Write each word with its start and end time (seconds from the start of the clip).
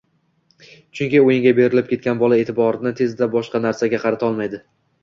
Chunki 0.99 1.21
o‘yinga 1.25 1.53
berilib 1.61 1.91
ketgan 1.93 2.25
bola 2.25 2.41
e’tiborini 2.45 2.95
tezda 3.03 3.33
boshqa 3.39 3.67
narsaga 3.69 4.03
qarata 4.09 4.33
olmaydi. 4.33 4.65